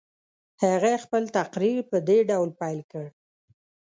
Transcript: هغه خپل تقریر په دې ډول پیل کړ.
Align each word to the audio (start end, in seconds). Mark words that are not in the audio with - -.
هغه 0.63 0.91
خپل 1.03 1.23
تقریر 1.37 1.79
په 1.91 1.97
دې 2.07 2.19
ډول 2.29 2.49
پیل 2.59 2.79
کړ. 2.91 3.05